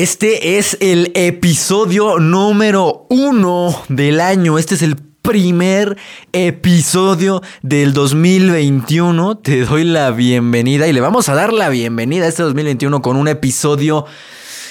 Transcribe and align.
Este 0.00 0.56
es 0.56 0.78
el 0.80 1.12
episodio 1.14 2.18
número 2.18 3.04
uno 3.10 3.82
del 3.90 4.22
año. 4.22 4.56
Este 4.56 4.74
es 4.74 4.80
el 4.80 4.96
primer 4.96 5.98
episodio 6.32 7.42
del 7.60 7.92
2021. 7.92 9.36
Te 9.36 9.66
doy 9.66 9.84
la 9.84 10.10
bienvenida 10.10 10.88
y 10.88 10.94
le 10.94 11.02
vamos 11.02 11.28
a 11.28 11.34
dar 11.34 11.52
la 11.52 11.68
bienvenida 11.68 12.24
a 12.24 12.28
este 12.28 12.42
2021 12.44 13.02
con 13.02 13.18
un 13.18 13.28
episodio, 13.28 14.06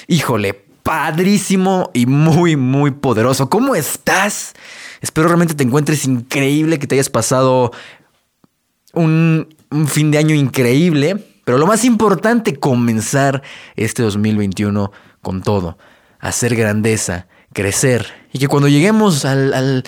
híjole, 0.08 0.66
padrísimo 0.82 1.92
y 1.94 2.08
muy, 2.08 2.56
muy 2.56 2.90
poderoso. 2.90 3.52
¿Cómo 3.52 3.76
estás? 3.76 4.54
Espero 5.00 5.28
realmente 5.28 5.54
te 5.54 5.64
encuentres 5.64 6.06
increíble, 6.06 6.80
que 6.80 6.88
te 6.88 6.96
hayas 6.96 7.12
pasado 7.12 7.72
un, 8.94 9.56
un 9.70 9.88
fin 9.88 10.10
de 10.10 10.18
año 10.18 10.34
increíble. 10.34 11.24
Pero 11.46 11.60
lo 11.60 11.68
más 11.68 11.86
importante, 11.86 12.56
comenzar 12.56 13.44
este 13.76 14.02
2021 14.02 14.92
con 15.22 15.42
todo, 15.42 15.78
hacer 16.20 16.56
grandeza, 16.56 17.28
crecer 17.54 18.08
y 18.32 18.40
que 18.40 18.48
cuando 18.48 18.68
lleguemos 18.68 19.26
al, 19.26 19.84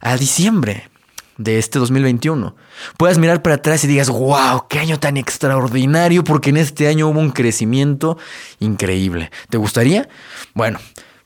a 0.00 0.16
diciembre 0.16 0.90
de 1.38 1.58
este 1.58 1.78
2021 1.78 2.56
puedas 2.96 3.18
mirar 3.18 3.42
para 3.42 3.56
atrás 3.56 3.84
y 3.84 3.86
digas, 3.86 4.08
wow, 4.08 4.66
qué 4.68 4.78
año 4.78 4.98
tan 4.98 5.16
extraordinario 5.16 6.24
porque 6.24 6.50
en 6.50 6.56
este 6.56 6.88
año 6.88 7.08
hubo 7.08 7.20
un 7.20 7.30
crecimiento 7.30 8.18
increíble. 8.58 9.30
¿Te 9.50 9.58
gustaría? 9.58 10.08
Bueno, 10.54 10.78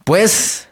pues 0.04 0.68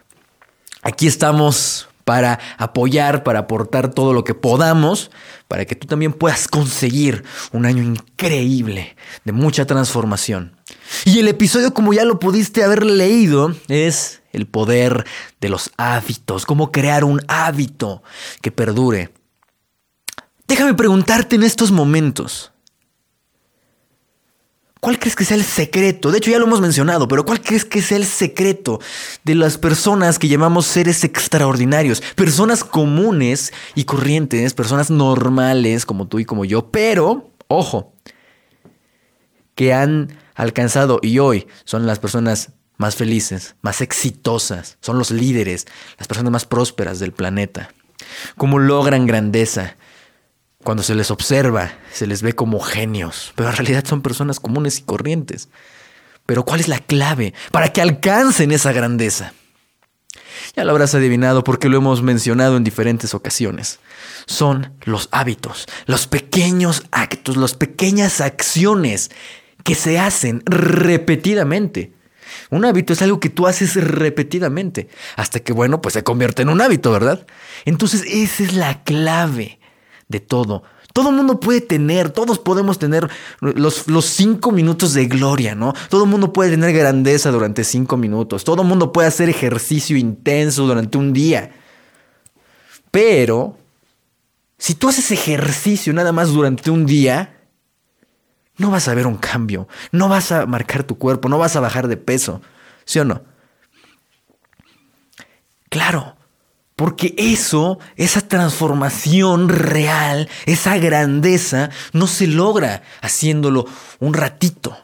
aquí 0.83 1.07
estamos 1.07 1.88
para 2.09 2.39
apoyar, 2.57 3.23
para 3.23 3.41
aportar 3.41 3.91
todo 3.91 4.15
lo 4.15 4.25
que 4.25 4.33
podamos, 4.33 5.11
para 5.47 5.67
que 5.67 5.75
tú 5.75 5.87
también 5.87 6.15
puedas 6.15 6.49
conseguir 6.49 7.23
un 7.53 7.67
año 7.67 7.83
increíble 7.83 8.97
de 9.27 9.33
mucha 9.33 9.67
transformación. 9.67 10.57
Y 11.05 11.19
el 11.19 11.29
episodio, 11.29 11.75
como 11.75 11.93
ya 11.93 12.07
lo 12.07 12.19
pudiste 12.19 12.65
haber 12.65 12.87
leído, 12.87 13.55
es 13.69 14.23
el 14.33 14.47
poder 14.47 15.05
de 15.43 15.51
los 15.51 15.71
hábitos, 15.77 16.47
cómo 16.47 16.73
crear 16.73 17.05
un 17.05 17.21
hábito 17.29 18.03
que 18.41 18.53
perdure. 18.53 19.13
Déjame 20.47 20.73
preguntarte 20.73 21.37
en 21.37 21.43
estos 21.43 21.73
momentos, 21.73 22.53
¿cuál 24.81 24.99
crees 24.99 25.17
que 25.17 25.25
sea 25.25 25.37
el 25.37 25.45
secreto? 25.45 26.11
De 26.11 26.19
hecho 26.19 26.31
ya 26.31 26.39
lo 26.39 26.47
hemos 26.47 26.61
mencionado, 26.61 27.09
pero 27.09 27.25
¿cuál 27.25 27.41
crees 27.41 27.65
que 27.65 27.83
sea 27.83 27.97
el 27.97 28.05
secreto 28.05 28.81
de 29.25 29.35
las 29.35 29.59
personas 29.59 30.19
que 30.19 30.29
llamamos 30.29 30.67
seres 30.67 31.05
extraordinarios? 31.05 32.01
Personas 32.15 32.65
comunes 32.65 33.53
y 33.75 33.85
corrientes, 33.85 34.55
personas 34.55 34.91
normales 34.91 35.87
como 35.87 36.07
tú 36.07 36.19
y 36.19 36.25
como 36.25 36.45
yo, 36.45 36.71
pero, 36.71 37.31
ojo, 37.49 37.93
que 39.55 39.73
han 39.73 40.17
alcanzado 40.35 41.01
y 41.03 41.19
hoy 41.19 41.47
son 41.65 41.87
las 41.87 41.99
personas 41.99 42.53
más 42.77 42.95
felices, 42.95 43.57
más 43.61 43.81
exitosas, 43.81 44.79
son 44.81 44.99
los 44.99 45.11
líderes, 45.11 45.67
las 45.99 46.07
personas 46.07 46.33
más 46.33 46.47
prósperas 46.47 47.01
del 47.01 47.13
planeta. 47.13 47.71
Cómo 48.37 48.59
logran 48.59 49.07
grandeza. 49.07 49.77
Cuando 50.69 50.83
se 50.83 50.95
les 50.95 51.11
observa, 51.11 51.73
se 51.91 52.07
les 52.07 52.21
ve 52.21 52.35
como 52.35 52.61
genios, 52.61 53.33
pero 53.37 53.49
en 53.49 53.57
realidad 53.57 53.87
son 53.87 54.03
personas 54.03 54.39
comunes 54.39 54.79
y 54.81 54.83
corrientes. 54.83 55.49
Pero 56.27 56.45
¿cuál 56.45 56.61
es 56.61 56.69
la 56.69 56.79
clave 56.79 57.33
para 57.53 57.73
que 57.73 57.81
alcancen 57.81 58.53
esa 58.53 58.73
grandeza? 58.73 59.33
Ya 60.55 60.65
lo 60.65 60.73
habrás 60.73 60.95
adivinado 60.95 61.43
porque 61.43 61.71
lo 61.71 61.79
hemos 61.79 62.03
mencionado 62.03 62.59
en 62.59 62.65
diferentes 62.65 63.15
ocasiones. 63.15 63.81
Son 64.27 64.75
los 64.85 65.09
hábitos, 65.11 65.65
los 65.87 66.07
pequeños 66.07 66.83
actos, 66.91 67.39
las 67.39 67.55
pequeñas 67.55 68.21
acciones 68.21 69.11
que 69.65 69.75
se 69.75 69.99
hacen 69.99 70.43
repetidamente. 70.45 71.95
Un 72.51 72.67
hábito 72.67 72.93
es 72.93 73.01
algo 73.01 73.21
que 73.21 73.31
tú 73.31 73.47
haces 73.47 73.75
repetidamente, 73.77 74.91
hasta 75.17 75.41
que, 75.41 75.55
bueno, 75.55 75.81
pues 75.81 75.95
se 75.95 76.05
convierte 76.05 76.43
en 76.43 76.51
un 76.51 76.61
hábito, 76.61 76.93
¿verdad? 76.93 77.27
Entonces, 77.65 78.03
esa 78.07 78.43
es 78.43 78.53
la 78.53 78.85
clave 78.85 79.58
de 80.09 80.21
todo. 80.21 80.63
Todo 80.93 81.13
mundo 81.13 81.39
puede 81.39 81.61
tener, 81.61 82.11
todos 82.11 82.39
podemos 82.39 82.79
tener 82.79 83.09
los, 83.41 83.87
los, 83.89 84.07
cinco 84.07 84.51
minutos 84.51 84.95
de 84.95 85.07
gloria, 85.07 85.55
¿no? 85.55 85.75
Todo 85.91 86.07
mundo 86.07 86.33
puede 86.33 86.51
tener 86.51 86.73
grandeza 86.73 87.31
durante 87.31 87.63
cinco 87.63 87.97
minutos. 87.97 88.43
Todo 88.43 88.65
mundo 88.65 88.91
puede 88.91 89.09
hacer 89.09 89.29
ejercicio 89.29 89.97
intenso 89.97 90.67
durante 90.67 90.99
un 90.99 91.13
día. 91.13 91.53
Pero, 92.91 93.59
si 94.57 94.75
tú 94.75 94.89
haces 94.89 95.11
ejercicio 95.11 95.93
nada 95.93 96.11
más 96.11 96.31
durante 96.31 96.71
un 96.71 96.87
día, 96.87 97.39
no 98.57 98.71
vas 98.71 98.89
a 98.89 98.95
ver 98.95 99.07
un 99.07 99.17
cambio, 99.17 99.69
no 99.93 100.09
vas 100.09 100.33
a 100.33 100.47
marcar 100.47 100.83
tu 100.83 100.99
cuerpo, 100.99 101.29
no 101.29 101.39
vas 101.39 101.55
a 101.55 101.61
bajar 101.61 101.87
de 101.87 101.97
peso, 101.97 102.43
¿sí 102.85 102.99
o 102.99 103.05
no? 103.05 103.23
Claro, 105.69 106.18
porque 106.79 107.13
eso, 107.19 107.81
esa 107.97 108.21
transformación 108.21 109.49
real, 109.49 110.29
esa 110.47 110.79
grandeza, 110.79 111.71
no 111.93 112.07
se 112.07 112.29
logra 112.29 112.85
haciéndolo 113.01 113.67
un 113.99 114.15
ratito. 114.15 114.79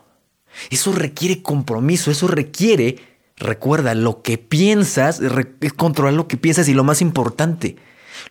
Eso 0.71 0.91
requiere 0.91 1.41
compromiso, 1.41 2.11
eso 2.11 2.27
requiere, 2.27 2.97
recuerda, 3.37 3.95
lo 3.95 4.23
que 4.23 4.39
piensas, 4.39 5.21
es 5.61 5.73
controlar 5.73 6.15
lo 6.15 6.27
que 6.27 6.37
piensas 6.37 6.67
y 6.67 6.75
lo 6.75 6.83
más 6.83 7.01
importante, 7.01 7.77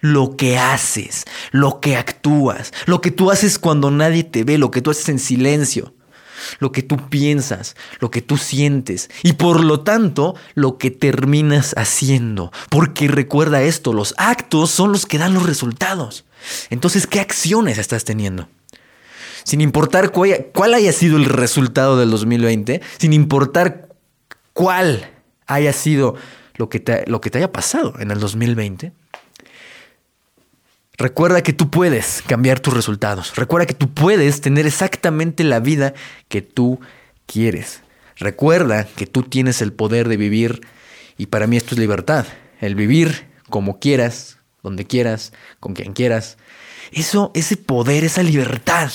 lo 0.02 0.36
que 0.36 0.58
haces, 0.58 1.24
lo 1.52 1.80
que 1.80 1.96
actúas, 1.96 2.74
lo 2.86 3.00
que 3.00 3.12
tú 3.12 3.32
haces 3.32 3.60
cuando 3.60 3.92
nadie 3.92 4.26
te 4.26 4.44
ve, 4.44 4.58
lo 4.58 4.72
que 4.72 4.82
tú 4.82 4.92
haces 4.92 5.08
en 5.08 5.20
silencio, 5.20 5.93
lo 6.60 6.72
que 6.72 6.84
tú 6.84 7.10
piensas, 7.10 7.76
lo 8.00 8.12
que 8.12 8.22
tú 8.22 8.38
sientes 8.38 9.10
y 9.24 9.34
por 9.34 9.64
lo 9.64 9.82
tanto 9.82 10.36
lo 10.56 10.78
que 10.78 10.92
terminas 10.92 11.74
haciendo. 11.78 12.52
Porque 12.70 13.08
recuerda 13.08 13.64
esto, 13.64 13.94
los 13.94 14.14
actos 14.18 14.72
son 14.72 14.92
los 14.92 15.06
que 15.06 15.18
dan 15.18 15.34
los 15.34 15.46
resultados. 15.46 16.26
Entonces, 16.70 17.08
¿qué 17.08 17.20
acciones 17.20 17.78
estás 17.78 18.04
teniendo? 18.04 18.48
Sin 19.44 19.62
importar 19.62 20.12
cuál 20.12 20.74
haya 20.74 20.94
sido 20.94 21.18
el 21.18 21.26
resultado 21.26 21.98
del 21.98 22.12
2020, 22.12 22.82
sin 22.98 23.14
importar 23.14 23.90
cuál 24.54 25.10
haya 25.48 25.74
sido 25.74 26.16
lo 26.56 26.70
que 26.70 26.80
te, 26.80 27.04
haya 27.38 27.52
pasado 27.52 27.96
en 28.00 28.12
el 28.12 28.20
2020, 28.20 28.94
Recuerda 30.98 31.42
que 31.42 31.54
tú 31.54 31.72
puedes 31.72 32.22
cambiar 32.28 32.60
tus 32.60 32.74
resultados. 32.74 33.36
Recuerda 33.36 33.66
que 33.66 33.74
tú 33.74 33.92
puedes 33.94 34.42
tener 34.42 34.68
exactamente 34.68 35.44
la 35.44 35.60
vida 35.60 35.94
que 36.28 36.42
tú 36.44 36.80
quieres. 37.26 37.82
Recuerda 38.16 38.86
que 38.86 39.08
tú 39.08 39.24
tienes 39.24 39.62
el 39.64 39.74
poder 39.74 40.08
de 40.08 40.18
vivir 40.18 40.62
y 41.18 41.28
para 41.28 41.48
mí 41.48 41.58
esto 41.58 41.74
es 41.74 41.80
libertad. 41.80 42.28
El 42.62 42.76
vivir 42.76 43.28
como 43.50 43.80
quieras, 43.80 44.38
donde 44.62 44.86
quieras, 44.86 45.34
con 45.60 45.74
quien 45.74 45.94
quieras. 45.94 46.38
Eso, 46.92 47.32
ese 47.34 47.58
poder, 47.58 48.04
esa 48.04 48.22
libertad, 48.22 48.92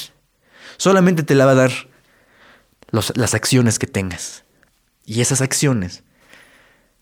solamente 0.77 1.25
te 1.25 1.35
la 1.35 1.47
va 1.47 1.53
a 1.53 1.57
dar 1.57 1.73
las 2.91 3.35
acciones 3.35 3.81
que 3.81 3.89
tengas. 3.89 4.45
Y 5.05 5.21
esas 5.21 5.41
acciones 5.41 6.05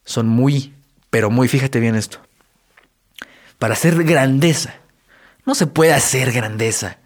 son 0.05 0.27
muy, 0.27 0.75
pero 1.11 1.31
muy, 1.31 1.49
fíjate 1.49 1.81
bien 1.81 1.97
esto, 1.97 2.19
para 3.59 3.75
hacer 3.75 4.03
grandeza 4.05 4.75
no 5.47 5.55
se 5.55 5.67
puede 5.67 5.95
hacer 5.95 6.33
grandeza 6.33 6.99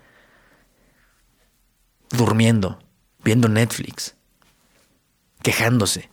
durmiendo, 2.10 2.82
viendo 3.22 3.48
Netflix, 3.48 4.14
quejándose. 5.42 6.10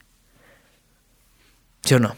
¿Sí 1.84 1.96
o 1.96 2.00
no? 2.00 2.16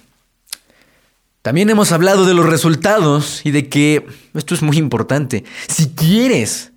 También 1.42 1.70
hemos 1.70 1.92
hablado 1.92 2.26
de 2.26 2.34
los 2.34 2.46
resultados 2.46 3.46
y 3.46 3.52
de 3.52 3.70
que 3.70 4.06
esto 4.34 4.54
es 4.54 4.62
muy 4.62 4.78
importante. 4.78 5.46
Si 5.68 5.90
quieres 5.90 6.74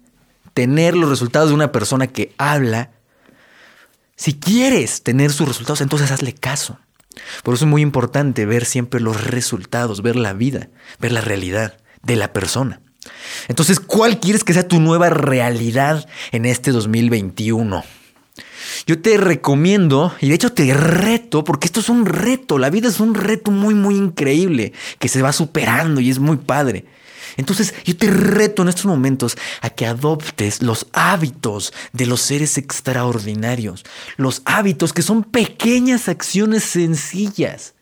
tener 0.54 0.94
los 0.94 1.10
resultados 1.10 1.48
de 1.48 1.54
una 1.54 1.72
persona 1.72 2.06
que 2.06 2.32
habla, 2.38 2.92
si 4.14 4.34
quieres 4.34 5.02
tener 5.02 5.32
sus 5.32 5.48
resultados, 5.48 5.80
entonces 5.80 6.12
hazle 6.12 6.34
caso. 6.34 6.78
Por 7.42 7.54
eso 7.54 7.64
es 7.64 7.70
muy 7.70 7.82
importante 7.82 8.46
ver 8.46 8.64
siempre 8.64 9.00
los 9.00 9.24
resultados, 9.24 10.02
ver 10.02 10.16
la 10.16 10.32
vida, 10.32 10.68
ver 11.00 11.12
la 11.12 11.20
realidad 11.22 11.78
de 12.02 12.16
la 12.16 12.32
persona. 12.32 12.80
Entonces, 13.48 13.80
¿cuál 13.80 14.20
quieres 14.20 14.44
que 14.44 14.52
sea 14.52 14.68
tu 14.68 14.80
nueva 14.80 15.10
realidad 15.10 16.06
en 16.30 16.46
este 16.46 16.70
2021? 16.70 17.84
Yo 18.86 19.00
te 19.00 19.16
recomiendo, 19.16 20.14
y 20.20 20.28
de 20.28 20.34
hecho 20.34 20.52
te 20.52 20.72
reto, 20.74 21.44
porque 21.44 21.66
esto 21.66 21.80
es 21.80 21.88
un 21.88 22.06
reto, 22.06 22.58
la 22.58 22.70
vida 22.70 22.88
es 22.88 23.00
un 23.00 23.14
reto 23.14 23.50
muy, 23.50 23.74
muy 23.74 23.96
increíble, 23.96 24.72
que 24.98 25.08
se 25.08 25.22
va 25.22 25.32
superando 25.32 26.00
y 26.00 26.10
es 26.10 26.18
muy 26.18 26.36
padre. 26.36 26.84
Entonces 27.36 27.74
yo 27.84 27.96
te 27.96 28.08
reto 28.08 28.62
en 28.62 28.68
estos 28.68 28.86
momentos 28.86 29.36
a 29.60 29.70
que 29.70 29.86
adoptes 29.86 30.62
los 30.62 30.86
hábitos 30.92 31.72
de 31.92 32.06
los 32.06 32.20
seres 32.20 32.58
extraordinarios, 32.58 33.84
los 34.16 34.42
hábitos 34.44 34.92
que 34.92 35.02
son 35.02 35.24
pequeñas 35.24 36.08
acciones 36.08 36.64
sencillas 36.64 37.74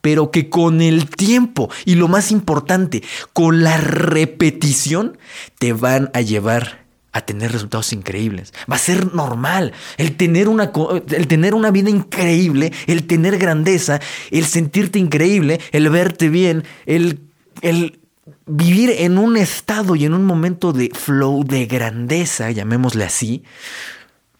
pero 0.00 0.30
que 0.30 0.48
con 0.48 0.80
el 0.80 1.08
tiempo 1.08 1.70
y 1.84 1.94
lo 1.94 2.08
más 2.08 2.30
importante, 2.30 3.02
con 3.32 3.62
la 3.62 3.76
repetición, 3.76 5.18
te 5.58 5.72
van 5.72 6.10
a 6.14 6.20
llevar 6.20 6.82
a 7.12 7.20
tener 7.20 7.52
resultados 7.52 7.92
increíbles. 7.92 8.52
Va 8.70 8.76
a 8.76 8.78
ser 8.78 9.14
normal 9.14 9.72
el 9.98 10.16
tener 10.16 10.48
una, 10.48 10.72
el 11.10 11.26
tener 11.26 11.54
una 11.54 11.70
vida 11.70 11.90
increíble, 11.90 12.72
el 12.86 13.06
tener 13.06 13.38
grandeza, 13.38 14.00
el 14.30 14.46
sentirte 14.46 14.98
increíble, 14.98 15.60
el 15.72 15.90
verte 15.90 16.30
bien, 16.30 16.64
el, 16.86 17.20
el 17.60 18.00
vivir 18.46 18.94
en 18.98 19.18
un 19.18 19.36
estado 19.36 19.94
y 19.94 20.06
en 20.06 20.14
un 20.14 20.24
momento 20.24 20.72
de 20.72 20.90
flow, 20.94 21.44
de 21.44 21.66
grandeza, 21.66 22.50
llamémosle 22.50 23.04
así, 23.04 23.44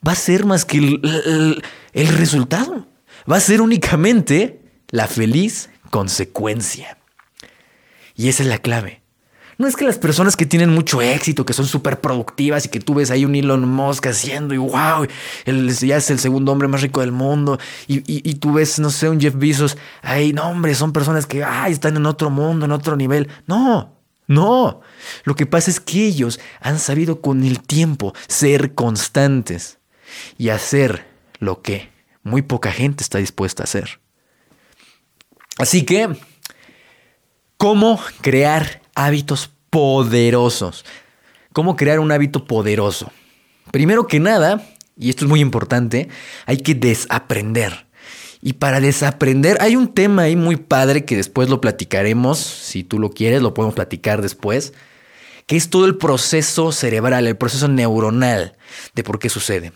va 0.05 0.13
a 0.13 0.15
ser 0.15 0.45
más 0.45 0.65
que 0.65 0.77
el, 0.77 1.63
el 1.93 2.07
resultado. 2.07 2.87
Va 3.31 3.37
a 3.37 3.41
ser 3.41 3.61
únicamente 3.61 4.62
la 4.93 5.07
feliz 5.07 5.71
consecuencia. 5.89 6.99
Y 8.15 8.29
esa 8.29 8.43
es 8.43 8.49
la 8.49 8.59
clave. 8.59 9.01
No 9.57 9.67
es 9.67 9.75
que 9.75 9.85
las 9.85 9.97
personas 9.97 10.35
que 10.35 10.45
tienen 10.45 10.69
mucho 10.69 11.01
éxito, 11.01 11.47
que 11.47 11.53
son 11.53 11.65
súper 11.65 11.99
productivas 11.99 12.65
y 12.65 12.69
que 12.69 12.79
tú 12.79 12.93
ves 12.93 13.09
ahí 13.09 13.25
un 13.25 13.33
Elon 13.33 13.67
Musk 13.67 14.05
haciendo 14.05 14.53
y 14.53 14.57
wow, 14.57 15.07
él 15.45 15.73
ya 15.75 15.97
es 15.97 16.11
el 16.11 16.19
segundo 16.19 16.51
hombre 16.51 16.67
más 16.67 16.83
rico 16.83 17.01
del 17.01 17.11
mundo 17.11 17.57
y, 17.87 18.35
tú 18.35 18.53
ves, 18.53 18.77
no 18.77 18.91
sé, 18.91 19.09
un 19.09 19.19
Jeff 19.19 19.33
Bezos, 19.35 19.79
ahí, 20.03 20.31
no 20.31 20.43
hombre, 20.43 20.75
son 20.75 20.93
personas 20.93 21.25
que 21.25 21.43
están 21.69 21.97
en 21.97 22.05
otro 22.05 22.29
mundo, 22.29 22.65
en 22.65 22.71
otro 22.71 22.95
nivel. 22.95 23.29
No, 23.47 23.97
no. 24.27 24.81
Lo 25.23 25.35
que 25.35 25.47
pasa 25.47 25.71
es 25.71 25.79
que 25.79 26.05
ellos 26.05 26.39
han 26.61 26.77
sabido 26.77 27.19
con 27.19 27.43
el 27.43 27.61
tiempo 27.61 28.13
ser 28.27 28.75
constantes 28.75 29.79
y 30.37 30.49
hacer 30.49 31.07
lo 31.39 31.63
que 31.63 31.89
muy 32.21 32.43
poca 32.43 32.71
gente 32.71 33.01
está 33.01 33.17
dispuesta 33.17 33.63
a 33.63 33.65
hacer. 33.65 34.02
Así 35.63 35.83
que, 35.83 36.09
¿cómo 37.57 37.99
crear 38.21 38.81
hábitos 38.95 39.49
poderosos. 39.73 40.85
¿Cómo 41.51 41.75
crear 41.75 41.99
un 41.99 42.11
hábito 42.11 42.45
poderoso? 42.45 43.11
Primero 43.71 44.05
que 44.05 44.19
nada, 44.19 44.63
y 44.95 45.09
esto 45.09 45.25
es 45.25 45.29
muy 45.29 45.39
importante, 45.39 46.09
hay 46.45 46.57
que 46.57 46.75
desaprender. 46.75 47.87
Y 48.39 48.53
para 48.53 48.79
desaprender, 48.79 49.57
hay 49.61 49.75
un 49.75 49.93
tema 49.93 50.23
ahí 50.23 50.35
muy 50.35 50.57
padre 50.57 51.05
que 51.05 51.15
después 51.15 51.49
lo 51.49 51.59
platicaremos, 51.59 52.37
si 52.37 52.83
tú 52.83 52.99
lo 52.99 53.09
quieres, 53.09 53.41
lo 53.41 53.55
podemos 53.55 53.73
platicar 53.73 54.21
después, 54.21 54.73
que 55.47 55.55
es 55.55 55.71
todo 55.71 55.85
el 55.85 55.97
proceso 55.97 56.71
cerebral, 56.71 57.25
el 57.25 57.37
proceso 57.37 57.67
neuronal 57.67 58.57
de 58.93 59.03
por 59.03 59.17
qué 59.17 59.29
sucede. 59.29 59.71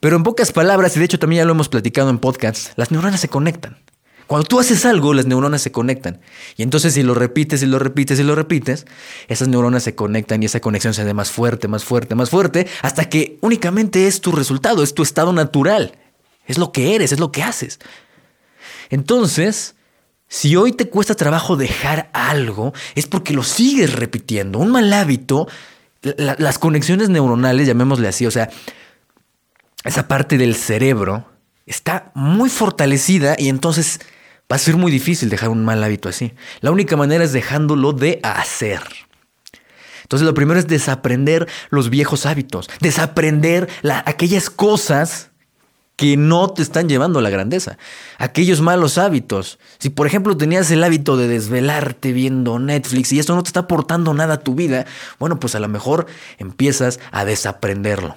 Pero 0.00 0.16
en 0.16 0.22
pocas 0.22 0.52
palabras, 0.52 0.96
y 0.96 0.98
de 0.98 1.06
hecho 1.06 1.18
también 1.18 1.42
ya 1.42 1.46
lo 1.46 1.52
hemos 1.52 1.68
platicado 1.68 2.10
en 2.10 2.18
podcasts, 2.18 2.72
las 2.76 2.90
neuronas 2.90 3.20
se 3.20 3.28
conectan. 3.28 3.78
Cuando 4.32 4.48
tú 4.48 4.58
haces 4.58 4.86
algo, 4.86 5.12
las 5.12 5.26
neuronas 5.26 5.60
se 5.60 5.72
conectan. 5.72 6.18
Y 6.56 6.62
entonces 6.62 6.94
si 6.94 7.02
lo 7.02 7.12
repites 7.12 7.62
y 7.62 7.66
lo 7.66 7.78
repites 7.78 8.18
y 8.18 8.22
lo 8.22 8.34
repites, 8.34 8.86
esas 9.28 9.48
neuronas 9.48 9.82
se 9.82 9.94
conectan 9.94 10.42
y 10.42 10.46
esa 10.46 10.58
conexión 10.58 10.94
se 10.94 11.02
hace 11.02 11.12
más 11.12 11.30
fuerte, 11.30 11.68
más 11.68 11.84
fuerte, 11.84 12.14
más 12.14 12.30
fuerte, 12.30 12.66
hasta 12.80 13.10
que 13.10 13.36
únicamente 13.42 14.06
es 14.06 14.22
tu 14.22 14.32
resultado, 14.32 14.82
es 14.82 14.94
tu 14.94 15.02
estado 15.02 15.34
natural. 15.34 15.98
Es 16.46 16.56
lo 16.56 16.72
que 16.72 16.94
eres, 16.94 17.12
es 17.12 17.20
lo 17.20 17.30
que 17.30 17.42
haces. 17.42 17.78
Entonces, 18.88 19.74
si 20.28 20.56
hoy 20.56 20.72
te 20.72 20.88
cuesta 20.88 21.14
trabajo 21.14 21.58
dejar 21.58 22.08
algo, 22.14 22.72
es 22.94 23.06
porque 23.06 23.34
lo 23.34 23.42
sigues 23.42 23.92
repitiendo. 23.92 24.60
Un 24.60 24.70
mal 24.70 24.90
hábito, 24.94 25.46
las 26.00 26.58
conexiones 26.58 27.10
neuronales, 27.10 27.66
llamémosle 27.66 28.08
así, 28.08 28.24
o 28.24 28.30
sea, 28.30 28.48
esa 29.84 30.08
parte 30.08 30.38
del 30.38 30.54
cerebro 30.54 31.26
está 31.66 32.12
muy 32.14 32.48
fortalecida 32.48 33.36
y 33.38 33.50
entonces 33.50 34.00
Va 34.52 34.56
a 34.56 34.58
ser 34.58 34.76
muy 34.76 34.92
difícil 34.92 35.30
dejar 35.30 35.48
un 35.48 35.64
mal 35.64 35.82
hábito 35.82 36.10
así. 36.10 36.34
La 36.60 36.70
única 36.70 36.94
manera 36.94 37.24
es 37.24 37.32
dejándolo 37.32 37.94
de 37.94 38.20
hacer. 38.22 38.82
Entonces 40.02 40.26
lo 40.26 40.34
primero 40.34 40.60
es 40.60 40.66
desaprender 40.66 41.48
los 41.70 41.88
viejos 41.88 42.26
hábitos, 42.26 42.68
desaprender 42.82 43.70
aquellas 44.04 44.50
cosas 44.50 45.30
que 45.96 46.18
no 46.18 46.50
te 46.50 46.60
están 46.60 46.86
llevando 46.86 47.18
a 47.18 47.22
la 47.22 47.30
grandeza, 47.30 47.78
aquellos 48.18 48.60
malos 48.60 48.98
hábitos. 48.98 49.58
Si 49.78 49.88
por 49.88 50.06
ejemplo 50.06 50.36
tenías 50.36 50.70
el 50.70 50.84
hábito 50.84 51.16
de 51.16 51.28
desvelarte 51.28 52.12
viendo 52.12 52.58
Netflix 52.58 53.10
y 53.14 53.20
eso 53.20 53.34
no 53.34 53.42
te 53.42 53.48
está 53.48 53.60
aportando 53.60 54.12
nada 54.12 54.34
a 54.34 54.40
tu 54.40 54.54
vida, 54.54 54.84
bueno, 55.18 55.40
pues 55.40 55.54
a 55.54 55.60
lo 55.60 55.68
mejor 55.68 56.04
empiezas 56.36 57.00
a 57.10 57.24
desaprenderlo. 57.24 58.16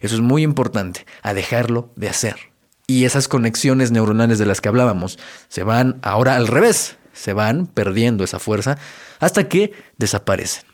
Eso 0.00 0.14
es 0.14 0.22
muy 0.22 0.44
importante, 0.44 1.04
a 1.22 1.34
dejarlo 1.34 1.90
de 1.94 2.08
hacer. 2.08 2.51
Y 2.92 3.06
esas 3.06 3.26
conexiones 3.26 3.90
neuronales 3.90 4.38
de 4.38 4.44
las 4.44 4.60
que 4.60 4.68
hablábamos 4.68 5.18
se 5.48 5.62
van 5.62 5.98
ahora 6.02 6.36
al 6.36 6.46
revés, 6.46 6.98
se 7.14 7.32
van 7.32 7.66
perdiendo 7.66 8.22
esa 8.22 8.38
fuerza 8.38 8.76
hasta 9.18 9.48
que 9.48 9.72
desaparecen. 9.96 10.64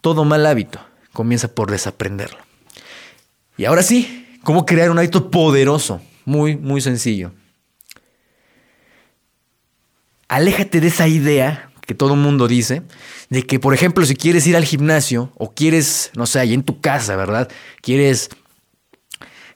Todo 0.00 0.24
mal 0.24 0.46
hábito 0.46 0.78
comienza 1.12 1.48
por 1.48 1.72
desaprenderlo. 1.72 2.38
Y 3.56 3.64
ahora 3.64 3.82
sí, 3.82 4.38
¿cómo 4.44 4.64
crear 4.64 4.92
un 4.92 4.98
hábito 5.00 5.28
poderoso? 5.28 6.00
Muy, 6.24 6.56
muy 6.56 6.80
sencillo. 6.80 7.32
Aléjate 10.28 10.80
de 10.80 10.86
esa 10.86 11.08
idea 11.08 11.72
que 11.84 11.96
todo 11.96 12.14
el 12.14 12.20
mundo 12.20 12.46
dice, 12.46 12.82
de 13.28 13.42
que, 13.44 13.58
por 13.58 13.74
ejemplo, 13.74 14.06
si 14.06 14.14
quieres 14.14 14.46
ir 14.46 14.54
al 14.54 14.64
gimnasio 14.64 15.32
o 15.34 15.52
quieres, 15.52 16.12
no 16.14 16.26
sé, 16.26 16.38
ahí 16.38 16.54
en 16.54 16.62
tu 16.62 16.80
casa, 16.80 17.16
¿verdad? 17.16 17.50
Quieres 17.80 18.30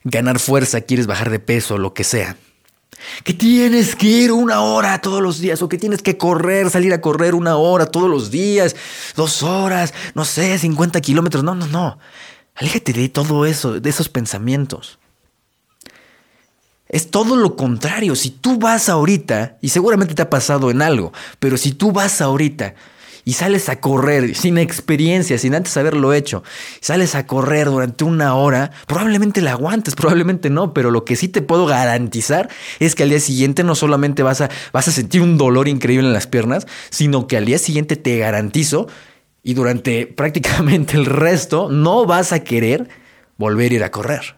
ganar 0.03 0.39
fuerza, 0.39 0.81
quieres 0.81 1.07
bajar 1.07 1.29
de 1.29 1.39
peso, 1.39 1.77
lo 1.77 1.93
que 1.93 2.03
sea. 2.03 2.37
Que 3.23 3.33
tienes 3.33 3.95
que 3.95 4.07
ir 4.07 4.31
una 4.31 4.61
hora 4.61 5.01
todos 5.01 5.21
los 5.21 5.39
días 5.39 5.61
o 5.61 5.69
que 5.69 5.77
tienes 5.77 6.01
que 6.01 6.17
correr, 6.17 6.69
salir 6.69 6.93
a 6.93 7.01
correr 7.01 7.35
una 7.35 7.57
hora 7.57 7.85
todos 7.85 8.09
los 8.09 8.31
días, 8.31 8.75
dos 9.15 9.43
horas, 9.43 9.93
no 10.15 10.25
sé, 10.25 10.57
50 10.57 11.01
kilómetros. 11.01 11.43
No, 11.43 11.53
no, 11.55 11.67
no. 11.67 11.99
Aléjate 12.55 12.93
de 12.93 13.09
todo 13.09 13.45
eso, 13.45 13.79
de 13.79 13.89
esos 13.89 14.09
pensamientos. 14.09 14.99
Es 16.87 17.09
todo 17.09 17.35
lo 17.35 17.55
contrario. 17.55 18.15
Si 18.15 18.29
tú 18.29 18.59
vas 18.59 18.87
ahorita, 18.87 19.57
y 19.61 19.69
seguramente 19.69 20.13
te 20.13 20.21
ha 20.21 20.29
pasado 20.29 20.69
en 20.69 20.81
algo, 20.81 21.11
pero 21.39 21.57
si 21.57 21.71
tú 21.71 21.91
vas 21.91 22.21
ahorita 22.21 22.75
y 23.25 23.33
sales 23.33 23.69
a 23.69 23.79
correr 23.79 24.35
sin 24.35 24.57
experiencia, 24.57 25.37
sin 25.37 25.55
antes 25.55 25.75
haberlo 25.77 26.13
hecho, 26.13 26.43
sales 26.81 27.15
a 27.15 27.25
correr 27.25 27.67
durante 27.67 28.03
una 28.03 28.35
hora, 28.35 28.71
probablemente 28.87 29.41
la 29.41 29.51
aguantes, 29.51 29.95
probablemente 29.95 30.49
no, 30.49 30.73
pero 30.73 30.91
lo 30.91 31.05
que 31.05 31.15
sí 31.15 31.27
te 31.27 31.41
puedo 31.41 31.65
garantizar 31.65 32.49
es 32.79 32.95
que 32.95 33.03
al 33.03 33.09
día 33.09 33.19
siguiente 33.19 33.63
no 33.63 33.75
solamente 33.75 34.23
vas 34.23 34.41
a, 34.41 34.49
vas 34.71 34.87
a 34.87 34.91
sentir 34.91 35.21
un 35.21 35.37
dolor 35.37 35.67
increíble 35.67 36.07
en 36.07 36.13
las 36.13 36.27
piernas, 36.27 36.67
sino 36.89 37.27
que 37.27 37.37
al 37.37 37.45
día 37.45 37.57
siguiente 37.57 37.95
te 37.95 38.17
garantizo 38.17 38.87
y 39.43 39.53
durante 39.53 40.07
prácticamente 40.17 40.97
el 40.97 41.05
resto 41.05 41.69
no 41.69 42.05
vas 42.05 42.31
a 42.33 42.43
querer 42.43 42.89
volver 43.37 43.71
a 43.71 43.75
ir 43.75 43.83
a 43.83 43.91
correr. 43.91 44.35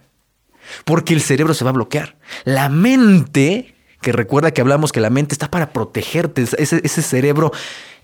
Porque 0.83 1.13
el 1.13 1.21
cerebro 1.21 1.53
se 1.53 1.63
va 1.63 1.69
a 1.69 1.73
bloquear. 1.73 2.17
La 2.43 2.69
mente, 2.69 3.74
que 4.05 4.11
recuerda 4.11 4.51
que 4.51 4.61
hablamos 4.61 4.91
que 4.91 4.99
la 4.99 5.09
mente 5.09 5.33
está 5.33 5.49
para 5.49 5.73
protegerte, 5.73 6.43
ese, 6.43 6.79
ese 6.83 7.01
cerebro 7.01 7.51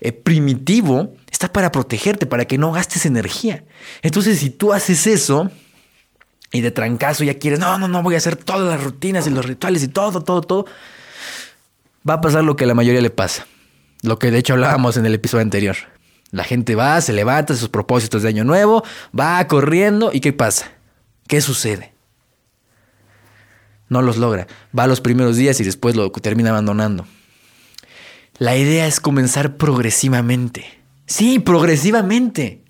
eh, 0.00 0.10
primitivo 0.10 1.14
está 1.30 1.52
para 1.52 1.70
protegerte, 1.70 2.26
para 2.26 2.44
que 2.44 2.58
no 2.58 2.72
gastes 2.72 3.06
energía. 3.06 3.62
Entonces, 4.02 4.40
si 4.40 4.50
tú 4.50 4.72
haces 4.72 5.06
eso 5.06 5.48
y 6.50 6.60
de 6.60 6.72
trancazo 6.72 7.22
ya 7.22 7.38
quieres, 7.38 7.60
no, 7.60 7.78
no, 7.78 7.86
no, 7.86 8.02
voy 8.02 8.16
a 8.16 8.18
hacer 8.18 8.34
todas 8.34 8.68
las 8.68 8.82
rutinas 8.82 9.28
y 9.28 9.30
los 9.30 9.46
rituales 9.46 9.84
y 9.84 9.88
todo, 9.88 10.22
todo, 10.24 10.40
todo, 10.40 10.66
va 12.08 12.14
a 12.14 12.20
pasar 12.20 12.42
lo 12.42 12.56
que 12.56 12.64
a 12.64 12.66
la 12.66 12.74
mayoría 12.74 13.00
le 13.00 13.10
pasa. 13.10 13.46
Lo 14.02 14.18
que 14.18 14.32
de 14.32 14.38
hecho 14.38 14.54
hablábamos 14.54 14.96
en 14.96 15.06
el 15.06 15.14
episodio 15.14 15.42
anterior. 15.42 15.76
La 16.32 16.42
gente 16.42 16.74
va, 16.74 17.00
se 17.00 17.12
levanta, 17.12 17.54
sus 17.54 17.68
propósitos 17.68 18.24
de 18.24 18.28
año 18.28 18.42
nuevo, 18.42 18.82
va 19.16 19.46
corriendo 19.46 20.10
y 20.12 20.18
¿qué 20.18 20.32
pasa? 20.32 20.72
¿Qué 21.28 21.40
sucede? 21.40 21.91
No 23.92 24.00
los 24.00 24.16
logra. 24.16 24.46
Va 24.76 24.86
los 24.86 25.02
primeros 25.02 25.36
días 25.36 25.60
y 25.60 25.64
después 25.64 25.96
lo 25.96 26.10
termina 26.12 26.48
abandonando. 26.48 27.06
La 28.38 28.56
idea 28.56 28.86
es 28.86 29.00
comenzar 29.00 29.58
progresivamente. 29.58 30.64
Sí, 31.04 31.38
progresivamente. 31.38 32.64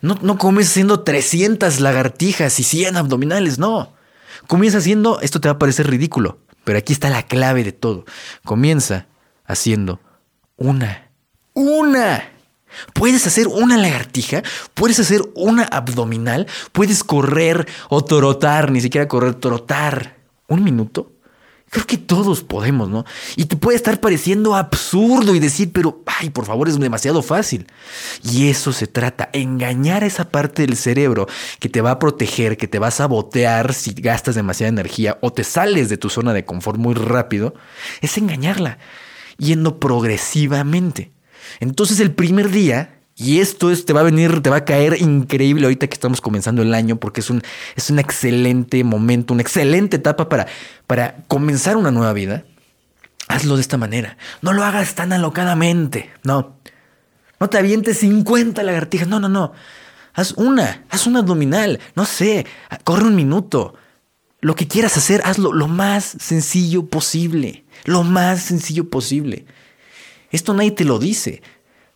No, 0.00 0.18
no 0.20 0.38
comienzas 0.38 0.72
haciendo 0.72 1.04
300 1.04 1.78
lagartijas 1.78 2.58
y 2.58 2.64
100 2.64 2.96
abdominales, 2.96 3.60
no. 3.60 3.92
Comienza 4.48 4.78
haciendo, 4.78 5.20
esto 5.20 5.40
te 5.40 5.46
va 5.46 5.54
a 5.54 5.58
parecer 5.60 5.88
ridículo, 5.88 6.40
pero 6.64 6.76
aquí 6.76 6.92
está 6.92 7.08
la 7.08 7.22
clave 7.22 7.62
de 7.62 7.70
todo. 7.70 8.04
Comienza 8.44 9.06
haciendo 9.44 10.00
una. 10.56 11.08
Una. 11.52 12.32
Puedes 12.94 13.24
hacer 13.28 13.46
una 13.46 13.76
lagartija, 13.76 14.42
puedes 14.74 14.98
hacer 14.98 15.22
una 15.36 15.62
abdominal, 15.62 16.48
puedes 16.72 17.04
correr 17.04 17.68
o 17.90 18.04
trotar, 18.04 18.72
ni 18.72 18.80
siquiera 18.80 19.06
correr, 19.06 19.36
trotar. 19.36 20.21
Un 20.52 20.64
minuto 20.64 21.12
Creo 21.72 21.86
que 21.86 21.96
todos 21.96 22.42
podemos, 22.42 22.90
¿no? 22.90 23.06
Y 23.34 23.46
te 23.46 23.56
puede 23.56 23.76
estar 23.76 23.98
pareciendo 23.98 24.54
absurdo 24.56 25.34
y 25.34 25.38
decir, 25.38 25.72
pero, 25.72 26.02
ay, 26.04 26.28
por 26.28 26.44
favor, 26.44 26.68
es 26.68 26.78
demasiado 26.78 27.22
fácil. 27.22 27.66
Y 28.22 28.50
eso 28.50 28.74
se 28.74 28.86
trata, 28.86 29.30
engañar 29.32 30.02
a 30.02 30.06
esa 30.06 30.28
parte 30.28 30.66
del 30.66 30.76
cerebro 30.76 31.26
que 31.60 31.70
te 31.70 31.80
va 31.80 31.92
a 31.92 31.98
proteger, 31.98 32.58
que 32.58 32.68
te 32.68 32.78
va 32.78 32.88
a 32.88 32.90
sabotear 32.90 33.72
si 33.72 33.94
gastas 33.94 34.34
demasiada 34.34 34.68
energía 34.68 35.16
o 35.22 35.32
te 35.32 35.44
sales 35.44 35.88
de 35.88 35.96
tu 35.96 36.10
zona 36.10 36.34
de 36.34 36.44
confort 36.44 36.78
muy 36.78 36.92
rápido, 36.92 37.54
es 38.02 38.18
engañarla, 38.18 38.76
yendo 39.38 39.80
progresivamente. 39.80 41.12
Entonces 41.58 42.00
el 42.00 42.12
primer 42.12 42.50
día, 42.50 43.00
Y 43.22 43.38
esto 43.38 43.70
es, 43.70 43.84
te 43.84 43.92
va 43.92 44.00
a 44.00 44.04
venir, 44.04 44.42
te 44.42 44.50
va 44.50 44.56
a 44.56 44.64
caer 44.64 45.00
increíble 45.00 45.64
ahorita 45.64 45.86
que 45.86 45.94
estamos 45.94 46.20
comenzando 46.20 46.60
el 46.62 46.74
año, 46.74 46.96
porque 46.96 47.20
es 47.20 47.30
un, 47.30 47.40
es 47.76 47.88
un 47.88 48.00
excelente 48.00 48.82
momento, 48.82 49.32
una 49.32 49.42
excelente 49.42 49.96
etapa 49.96 50.28
para, 50.28 50.48
para 50.88 51.16
comenzar 51.28 51.76
una 51.76 51.92
nueva 51.92 52.12
vida. 52.12 52.44
Hazlo 53.28 53.54
de 53.54 53.62
esta 53.62 53.78
manera. 53.78 54.16
No 54.40 54.52
lo 54.52 54.64
hagas 54.64 54.96
tan 54.96 55.12
alocadamente. 55.12 56.10
No. 56.24 56.56
No 57.38 57.48
te 57.48 57.58
avientes 57.58 57.98
50 57.98 58.60
lagartijas. 58.64 59.06
No, 59.06 59.20
no, 59.20 59.28
no. 59.28 59.52
Haz 60.14 60.32
una. 60.32 60.84
Haz 60.90 61.06
una 61.06 61.20
abdominal. 61.20 61.78
No 61.94 62.04
sé. 62.04 62.44
Corre 62.82 63.04
un 63.04 63.14
minuto. 63.14 63.74
Lo 64.40 64.56
que 64.56 64.66
quieras 64.66 64.96
hacer, 64.96 65.22
hazlo 65.24 65.52
lo 65.52 65.68
más 65.68 66.16
sencillo 66.18 66.86
posible. 66.86 67.64
Lo 67.84 68.02
más 68.02 68.42
sencillo 68.42 68.90
posible. 68.90 69.46
Esto 70.32 70.52
nadie 70.52 70.72
te 70.72 70.84
lo 70.84 70.98
dice, 70.98 71.42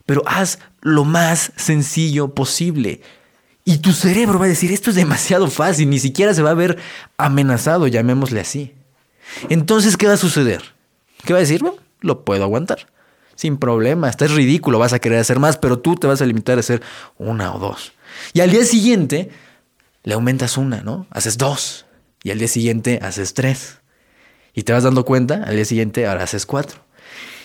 pero 0.07 0.23
haz 0.27 0.61
lo 0.81 1.05
más 1.05 1.53
sencillo 1.57 2.35
posible. 2.35 3.03
Y 3.65 3.79
tu 3.79 3.93
cerebro 3.93 4.39
va 4.39 4.45
a 4.45 4.49
decir, 4.49 4.71
esto 4.71 4.91
es 4.91 4.97
demasiado 4.97 5.51
fácil, 5.51 5.91
ni 5.91 5.99
siquiera 5.99 6.33
se 6.33 6.43
va 6.43 6.51
a 6.51 6.55
ver 6.55 6.79
amenazado, 7.17 7.89
llamémosle 7.89 8.41
así. 8.41 8.75
Entonces, 9.49 9.97
¿qué 9.97 10.07
va 10.07 10.13
a 10.13 10.19
suceder? 10.19 10.63
¿Qué 11.25 11.33
va 11.33 11.41
a 11.41 11.43
decir? 11.43 11.61
Bueno, 11.61 11.79
lo 12.01 12.25
puedo 12.25 12.45
aguantar. 12.45 12.87
Sin 13.35 13.59
problema, 13.59 14.09
estás 14.09 14.31
ridículo, 14.31 14.79
vas 14.79 14.93
a 14.93 15.01
querer 15.01 15.19
hacer 15.19 15.41
más, 15.41 15.59
pero 15.59 15.81
tú 15.81 15.97
te 15.97 16.07
vas 16.07 16.23
a 16.23 16.27
limitar 16.27 16.57
a 16.57 16.61
hacer 16.61 16.81
una 17.19 17.55
o 17.55 17.59
dos. 17.59 17.93
Y 18.33 18.41
al 18.41 18.51
día 18.51 18.65
siguiente 18.65 19.31
le 20.05 20.15
aumentas 20.15 20.57
una, 20.57 20.83
¿no? 20.83 21.07
Haces 21.11 21.37
dos. 21.37 21.87
Y 22.23 22.31
al 22.31 22.39
día 22.39 22.49
siguiente 22.49 23.01
haces 23.03 23.35
tres. 23.35 23.81
Y 24.55 24.63
te 24.63 24.73
vas 24.73 24.85
dando 24.85 25.05
cuenta, 25.05 25.43
al 25.45 25.57
día 25.57 25.65
siguiente 25.65 26.07
ahora 26.07 26.23
haces 26.23 26.47
cuatro. 26.47 26.81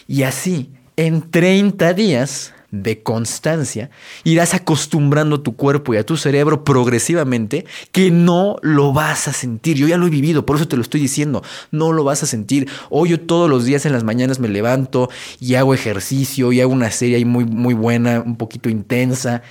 Y 0.08 0.24
así, 0.24 0.72
en 0.96 1.30
30 1.30 1.94
días 1.94 2.54
de 2.72 3.04
constancia, 3.04 3.90
irás 4.24 4.54
acostumbrando 4.54 5.42
tu 5.42 5.58
cuerpo 5.58 5.94
y 5.94 5.98
a 5.98 6.06
tu 6.06 6.16
cerebro 6.16 6.64
progresivamente 6.64 7.66
que 7.92 8.12
no 8.12 8.56
lo 8.62 8.94
vas 8.94 9.28
a 9.28 9.34
sentir. 9.34 9.76
Yo 9.76 9.88
ya 9.88 9.98
lo 9.98 10.08
he 10.08 10.10
vivido, 10.10 10.46
por 10.46 10.56
eso 10.56 10.68
te 10.68 10.78
lo 10.78 10.82
estoy 10.82 11.02
diciendo, 11.02 11.44
no 11.72 11.92
lo 11.92 12.06
vas 12.06 12.24
a 12.24 12.28
sentir. 12.28 12.70
Hoy 12.90 13.10
yo 13.10 13.20
todos 13.20 13.50
los 13.50 13.66
días 13.66 13.86
en 13.86 13.92
las 13.92 14.06
mañanas 14.06 14.40
me 14.40 14.48
levanto 14.48 15.10
y 15.40 15.56
hago 15.56 15.74
ejercicio 15.74 16.54
y 16.54 16.62
hago 16.62 16.72
una 16.72 16.92
serie 16.92 17.24
muy, 17.26 17.44
muy 17.44 17.74
buena, 17.74 18.22
un 18.22 18.38
poquito 18.38 18.70
intensa, 18.70 19.42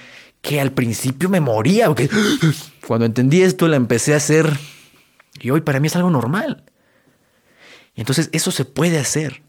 que 0.41 0.59
al 0.59 0.73
principio 0.73 1.29
me 1.29 1.41
moría, 1.41 1.89
porque 1.89 2.09
cuando 2.87 3.05
entendí 3.05 3.43
esto 3.43 3.69
la 3.69 3.77
empecé 3.77 4.15
a 4.15 4.17
hacer 4.17 4.59
y 5.41 5.51
hoy 5.51 5.61
para 5.61 5.79
mí 5.79 5.89
es 5.89 5.97
algo 5.97 6.11
normal. 6.11 6.65
Entonces 7.97 8.31
eso 8.33 8.51
se 8.51 8.65
puede 8.65 8.99
hacer. 8.99 9.43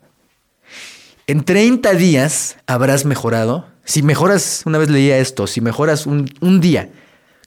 En 1.32 1.46
30 1.46 1.94
días 1.94 2.58
habrás 2.68 3.06
mejorado. 3.06 3.66
Si 3.86 4.04
mejoras, 4.04 4.64
una 4.66 4.78
vez 4.78 4.90
leía 4.90 5.18
esto, 5.20 5.48
si 5.48 5.62
mejoras 5.62 6.06
un, 6.06 6.28
día, 6.60 6.90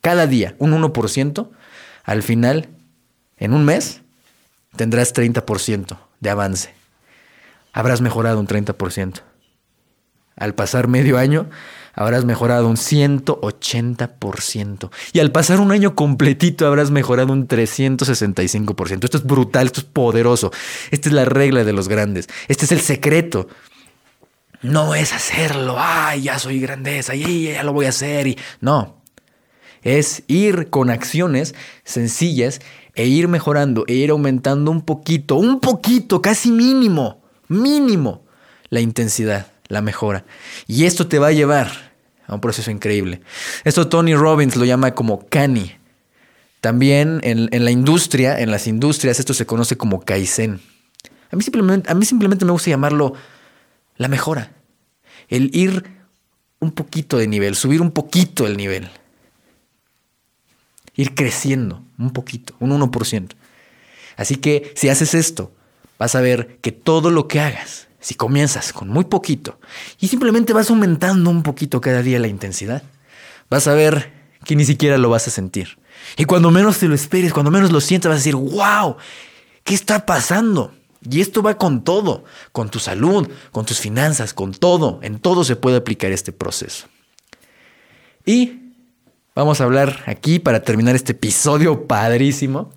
cada 0.01 0.27
día, 0.27 0.55
un 0.59 0.73
1%, 0.73 1.51
al 2.03 2.23
final, 2.23 2.71
en 3.37 3.53
un 3.53 3.67
mes, 3.67 4.01
tendrás 4.75 5.15
30% 5.15 5.99
de 6.19 6.31
avance. 6.31 6.73
Habrás 7.75 8.01
mejorado 8.01 8.41
un 8.41 8.47
30%. 8.47 9.21
Al 10.37 10.55
pasar 10.55 10.89
medio 10.89 11.19
año, 11.19 11.51
habrás 11.93 12.25
mejorado 12.25 12.71
un 12.71 12.77
180%. 12.77 14.91
Y 15.13 15.19
al 15.19 15.31
pasar 15.31 15.61
un 15.61 15.73
año 15.73 15.95
completito 15.95 16.67
habrás 16.67 16.91
mejorado 16.91 17.35
un 17.35 17.49
365%. 17.49 19.05
Esto 19.05 19.19
es 19.19 19.25
brutal, 19.25 19.67
esto 19.67 19.81
es 19.81 19.87
poderoso. 19.87 20.53
Esta 20.91 21.11
es 21.11 21.15
la 21.15 21.27
regla 21.27 21.65
de 21.65 21.75
los 21.75 21.89
grandes. 21.89 22.31
Este 22.49 22.65
es 22.65 22.73
el 22.73 22.81
secreto. 22.81 23.47
No 24.65 24.95
es 24.95 25.13
hacerlo, 25.13 25.77
ay, 25.79 26.23
ya 26.23 26.39
soy 26.39 26.59
grandeza, 26.59 27.15
y 27.15 27.53
ya 27.53 27.63
lo 27.63 27.73
voy 27.73 27.87
a 27.87 27.91
hacer. 27.91 28.27
Y... 28.27 28.39
No, 28.61 29.03
es 29.83 30.25
ir 30.27 30.71
con 30.71 30.91
acciones 30.91 31.55
sencillas 31.85 32.61
e 32.95 33.07
ir 33.07 33.29
mejorando, 33.29 33.85
e 33.87 33.95
ir 33.95 34.11
aumentando 34.11 34.71
un 34.71 34.81
poquito, 34.83 35.37
un 35.37 35.61
poquito, 35.61 36.21
casi 36.21 36.51
mínimo, 36.51 37.23
mínimo, 37.49 38.25
la 38.71 38.81
intensidad 38.81 39.55
la 39.69 39.83
mejora. 39.83 40.25
Y 40.67 40.85
esto 40.85 41.07
te 41.07 41.19
va 41.19 41.29
a 41.29 41.33
llevar 41.33 41.71
a 42.27 42.35
un 42.35 42.41
proceso 42.41 42.71
increíble. 42.71 43.21
Esto 43.65 43.89
Tony 43.89 44.15
Robbins 44.15 44.57
lo 44.57 44.65
llama 44.65 44.95
como 44.95 45.27
Kani. 45.27 45.73
También 46.61 47.21
en, 47.23 47.65
la 47.65 47.71
industria, 47.71 48.41
en 48.41 48.51
las 48.51 48.67
industrias, 48.67 49.21
esto 49.21 49.35
se 49.35 49.45
conoce 49.45 49.77
como 49.77 50.01
Kaizen. 50.01 50.61
A 51.31 51.37
mí, 51.37 51.43
simplemente, 51.43 51.91
a 51.91 51.95
mí 51.95 52.07
simplemente 52.07 52.47
me 52.47 52.53
gusta 52.53 52.71
llamarlo 52.71 53.15
la 53.97 54.09
mejora. 54.09 54.53
El 55.29 55.55
ir 55.55 55.85
un 56.61 56.73
poquito 56.73 57.19
de 57.19 57.27
nivel, 57.27 57.55
subir 57.55 57.81
un 57.81 57.91
poquito 57.91 58.47
el 58.47 58.57
nivel. 58.57 58.89
Ir 60.95 61.15
creciendo 61.15 61.83
un 61.99 62.13
poquito, 62.13 62.55
un 62.61 62.71
1%. 62.71 63.31
Así 64.17 64.37
que 64.37 64.73
si 64.77 64.89
haces 64.89 65.15
esto, 65.15 65.53
vas 65.99 66.15
a 66.15 66.21
ver 66.21 66.59
que 66.61 66.73
todo 66.73 67.11
lo 67.11 67.29
que 67.29 67.41
hagas 67.41 67.89
si 68.05 68.15
comienzas 68.15 68.75
con 68.75 68.89
muy 68.89 69.05
poquito 69.05 69.59
y 69.99 70.09
simplemente 70.09 70.53
vas 70.53 70.69
aumentando 70.69 71.31
un 71.31 71.43
poquito 71.43 71.81
cada 71.81 72.03
día 72.03 72.19
la 72.19 72.29
intensidad, 72.29 72.83
vas 73.49 73.67
a 73.67 73.73
ver 73.73 74.13
que 74.45 74.57
ni 74.57 74.67
siquiera 74.67 74.99
lo 74.99 75.09
vas 75.09 75.27
a 75.27 75.31
sentir. 75.31 75.79
Y 76.19 76.27
cuando 76.27 76.51
menos 76.51 76.79
te 76.79 76.87
lo 76.87 76.95
esperes, 76.95 77.33
cuando 77.33 77.51
menos 77.51 77.73
lo 77.73 77.81
sientas, 77.81 78.11
vas 78.11 78.17
a 78.17 78.19
decir, 78.19 78.37
wow, 78.37 78.97
¿qué 79.65 79.75
está 79.75 80.05
pasando? 80.05 80.75
Y 81.09 81.21
esto 81.21 81.43
va 81.43 81.59
con 81.59 81.85
todo, 81.85 82.25
con 82.53 82.71
tu 82.71 82.79
salud, 82.79 83.29
con 83.53 83.67
tus 83.67 83.79
finanzas, 83.79 84.33
con 84.33 84.53
todo. 84.53 85.01
En 85.03 85.19
todo 85.19 85.45
se 85.45 85.57
puede 85.57 85.77
aplicar 85.77 86.13
este 86.13 86.33
proceso. 86.33 86.87
Y 88.25 88.73
vamos 89.35 89.61
a 89.61 89.65
hablar 89.65 90.03
aquí 90.07 90.39
para 90.39 90.63
terminar 90.63 90.95
este 90.95 91.13
episodio 91.13 91.87
padrísimo 91.87 92.73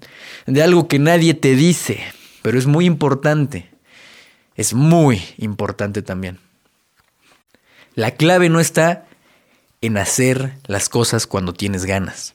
de 0.46 0.62
algo 0.62 0.88
que 0.88 1.00
nadie 1.00 1.34
te 1.34 1.56
dice, 1.56 2.04
pero 2.42 2.58
es 2.58 2.66
muy 2.66 2.86
importante 2.86 3.70
es 4.58 4.74
muy 4.74 5.22
importante 5.38 6.02
también. 6.02 6.40
La 7.94 8.12
clave 8.12 8.50
no 8.50 8.60
está 8.60 9.08
en 9.82 9.98
hacer 9.98 10.58
las 10.66 10.90
cosas 10.90 11.28
cuando 11.28 11.54
tienes 11.54 11.86
ganas. 11.86 12.34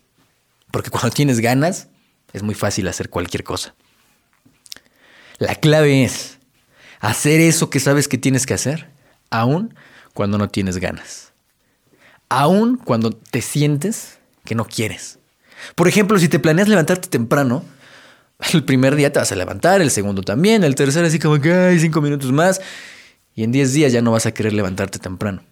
Porque 0.70 0.90
cuando 0.90 1.10
tienes 1.10 1.40
ganas 1.40 1.88
es 2.32 2.42
muy 2.42 2.54
fácil 2.54 2.88
hacer 2.88 3.10
cualquier 3.10 3.44
cosa. 3.44 3.74
La 5.42 5.56
clave 5.56 6.04
es 6.04 6.38
hacer 7.00 7.40
eso 7.40 7.68
que 7.68 7.80
sabes 7.80 8.06
que 8.06 8.16
tienes 8.16 8.46
que 8.46 8.54
hacer, 8.54 8.88
aun 9.28 9.74
cuando 10.14 10.38
no 10.38 10.48
tienes 10.48 10.78
ganas. 10.78 11.32
Aun 12.28 12.76
cuando 12.76 13.10
te 13.10 13.42
sientes 13.42 14.18
que 14.44 14.54
no 14.54 14.64
quieres. 14.64 15.18
Por 15.74 15.88
ejemplo, 15.88 16.16
si 16.20 16.28
te 16.28 16.38
planeas 16.38 16.68
levantarte 16.68 17.08
temprano, 17.08 17.64
el 18.52 18.62
primer 18.62 18.94
día 18.94 19.12
te 19.12 19.18
vas 19.18 19.32
a 19.32 19.34
levantar, 19.34 19.82
el 19.82 19.90
segundo 19.90 20.22
también, 20.22 20.62
el 20.62 20.76
tercer 20.76 21.04
así 21.04 21.18
como 21.18 21.40
que 21.40 21.52
hay 21.52 21.80
cinco 21.80 22.00
minutos 22.00 22.30
más. 22.30 22.60
Y 23.34 23.42
en 23.42 23.50
diez 23.50 23.72
días 23.72 23.92
ya 23.92 24.00
no 24.00 24.12
vas 24.12 24.26
a 24.26 24.34
querer 24.34 24.52
levantarte 24.52 25.00
temprano. 25.00 25.42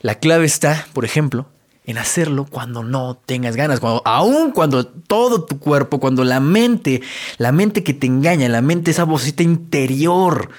La 0.00 0.20
clave 0.20 0.46
está, 0.46 0.86
por 0.92 1.04
ejemplo, 1.04 1.48
en 1.86 1.98
hacerlo 1.98 2.46
cuando 2.50 2.82
no 2.82 3.16
tengas 3.24 3.56
ganas, 3.56 3.80
cuando, 3.80 4.02
aún 4.04 4.50
cuando 4.50 4.86
todo 4.86 5.44
tu 5.44 5.58
cuerpo, 5.58 6.00
cuando 6.00 6.24
la 6.24 6.40
mente, 6.40 7.00
la 7.38 7.52
mente 7.52 7.84
que 7.84 7.94
te 7.94 8.08
engaña, 8.08 8.48
la 8.48 8.60
mente, 8.60 8.90
esa 8.90 9.04
vocita 9.04 9.44
interior, 9.44 10.50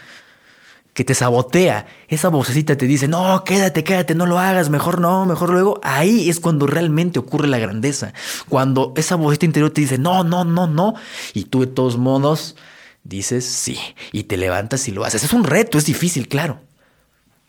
que 0.94 1.04
te 1.04 1.14
sabotea, 1.14 1.86
esa 2.08 2.30
vocecita 2.30 2.76
te 2.76 2.88
dice, 2.88 3.08
no, 3.08 3.44
quédate, 3.44 3.84
quédate, 3.84 4.16
no 4.16 4.26
lo 4.26 4.40
hagas, 4.40 4.72
mejor 4.72 5.00
no, 5.00 5.28
mejor 5.28 5.52
luego, 5.52 5.80
ahí 5.84 6.28
es 6.28 6.40
cuando 6.40 6.66
realmente 6.66 7.20
ocurre 7.20 7.48
la 7.48 7.60
grandeza. 7.60 8.14
Cuando 8.50 8.94
esa 8.96 9.16
vocecita 9.16 9.46
interior 9.46 9.70
te 9.70 9.82
dice, 9.82 10.00
no, 10.00 10.24
no, 10.24 10.44
no, 10.44 10.66
no, 10.66 10.96
y 11.36 11.44
tú 11.44 11.60
de 11.60 11.68
todos 11.68 11.98
modos 11.98 12.56
dices 13.04 13.46
sí, 13.46 13.78
y 14.12 14.24
te 14.24 14.38
levantas 14.38 14.88
y 14.88 14.92
lo 14.92 15.06
haces. 15.06 15.24
Es 15.24 15.34
un 15.34 15.44
reto, 15.44 15.78
es 15.78 15.86
difícil, 15.86 16.28
claro, 16.28 16.62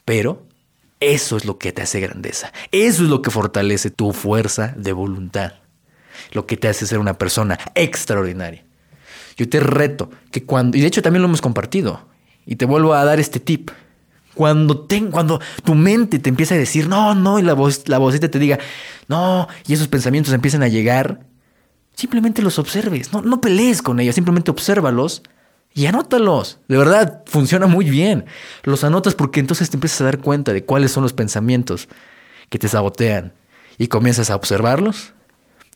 pero 0.04 0.47
eso 1.00 1.36
es 1.36 1.44
lo 1.44 1.58
que 1.58 1.72
te 1.72 1.82
hace 1.82 2.00
grandeza, 2.00 2.52
eso 2.72 3.04
es 3.04 3.08
lo 3.08 3.22
que 3.22 3.30
fortalece 3.30 3.90
tu 3.90 4.12
fuerza 4.12 4.74
de 4.76 4.92
voluntad, 4.92 5.54
lo 6.32 6.46
que 6.46 6.56
te 6.56 6.68
hace 6.68 6.86
ser 6.86 6.98
una 6.98 7.14
persona 7.14 7.58
extraordinaria. 7.74 8.64
Yo 9.36 9.48
te 9.48 9.60
reto 9.60 10.10
que 10.32 10.44
cuando, 10.44 10.76
y 10.76 10.80
de 10.80 10.88
hecho 10.88 11.02
también 11.02 11.22
lo 11.22 11.28
hemos 11.28 11.40
compartido, 11.40 12.08
y 12.44 12.56
te 12.56 12.64
vuelvo 12.64 12.94
a 12.94 13.04
dar 13.04 13.20
este 13.20 13.40
tip. 13.40 13.70
Cuando, 14.34 14.86
cuando 15.10 15.40
tu 15.64 15.74
mente 15.74 16.18
te 16.18 16.28
empieza 16.28 16.54
a 16.54 16.58
decir, 16.58 16.88
no, 16.88 17.14
no, 17.14 17.38
y 17.38 17.42
la, 17.42 17.54
voz, 17.54 17.88
la 17.88 17.98
vocita 17.98 18.30
te 18.30 18.38
diga, 18.38 18.58
no, 19.08 19.48
y 19.66 19.74
esos 19.74 19.88
pensamientos 19.88 20.32
empiezan 20.32 20.62
a 20.62 20.68
llegar, 20.68 21.20
simplemente 21.94 22.40
los 22.40 22.58
observes, 22.58 23.12
no, 23.12 23.22
no 23.22 23.40
pelees 23.40 23.82
con 23.82 23.98
ellos, 23.98 24.14
simplemente 24.14 24.50
obsérvalos 24.50 25.22
y 25.78 25.86
anótalos. 25.86 26.58
De 26.66 26.76
verdad, 26.76 27.22
funciona 27.26 27.68
muy 27.68 27.88
bien. 27.88 28.24
Los 28.64 28.82
anotas 28.82 29.14
porque 29.14 29.38
entonces 29.38 29.70
te 29.70 29.76
empiezas 29.76 30.00
a 30.00 30.06
dar 30.06 30.18
cuenta 30.18 30.52
de 30.52 30.64
cuáles 30.64 30.90
son 30.90 31.04
los 31.04 31.12
pensamientos 31.12 31.88
que 32.48 32.58
te 32.58 32.66
sabotean 32.66 33.32
y 33.78 33.86
comienzas 33.86 34.28
a 34.30 34.34
observarlos 34.34 35.14